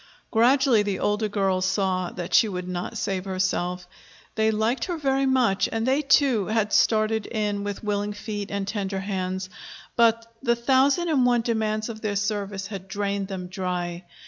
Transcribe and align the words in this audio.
Gradually 0.31 0.81
the 0.81 0.97
older 0.97 1.27
girls 1.29 1.63
saw 1.67 2.09
that 2.13 2.33
she 2.33 2.47
would 2.49 2.67
not 2.67 2.97
save 2.97 3.25
herself. 3.25 3.87
They 4.33 4.49
liked 4.49 4.85
her 4.85 4.97
very 4.97 5.27
much, 5.27 5.69
and 5.71 5.85
they, 5.85 6.01
too, 6.01 6.47
had 6.47 6.73
started 6.73 7.27
in 7.27 7.63
with 7.63 7.83
willing 7.83 8.13
feet 8.13 8.49
and 8.49 8.67
tender 8.67 9.01
hands; 9.01 9.47
but 9.95 10.25
the 10.41 10.55
thousand 10.55 11.09
and 11.09 11.23
one 11.23 11.41
demands 11.41 11.87
of 11.87 12.01
their 12.01 12.15
service 12.15 12.65
had 12.65 12.87
drained 12.87 13.27
them 13.27 13.45
dry. 13.45 14.03